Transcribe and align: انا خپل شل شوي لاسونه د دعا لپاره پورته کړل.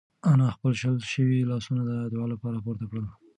انا 0.31 0.47
خپل 0.55 0.71
شل 0.81 0.95
شوي 1.13 1.39
لاسونه 1.49 1.81
د 1.85 1.91
دعا 2.13 2.25
لپاره 2.33 2.57
پورته 2.65 2.85
کړل. 2.89 3.05